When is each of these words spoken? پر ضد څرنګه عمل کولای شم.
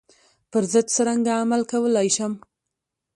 پر 0.51 0.63
ضد 0.71 0.87
څرنګه 0.95 1.31
عمل 1.41 1.61
کولای 1.71 2.07
شم. 2.15 2.33